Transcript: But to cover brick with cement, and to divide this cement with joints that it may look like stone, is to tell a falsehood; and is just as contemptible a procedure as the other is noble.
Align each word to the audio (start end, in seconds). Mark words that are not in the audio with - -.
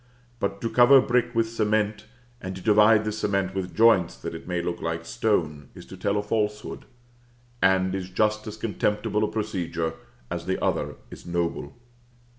But 0.39 0.61
to 0.61 0.69
cover 0.71 0.99
brick 0.99 1.35
with 1.35 1.47
cement, 1.47 2.07
and 2.41 2.55
to 2.55 2.61
divide 2.63 3.05
this 3.05 3.19
cement 3.19 3.53
with 3.53 3.75
joints 3.75 4.17
that 4.17 4.33
it 4.33 4.47
may 4.47 4.59
look 4.59 4.81
like 4.81 5.05
stone, 5.05 5.69
is 5.75 5.85
to 5.85 5.95
tell 5.95 6.17
a 6.17 6.23
falsehood; 6.23 6.85
and 7.61 7.93
is 7.93 8.09
just 8.09 8.47
as 8.47 8.57
contemptible 8.57 9.23
a 9.23 9.27
procedure 9.31 9.93
as 10.31 10.47
the 10.47 10.59
other 10.59 10.95
is 11.11 11.27
noble. 11.27 11.75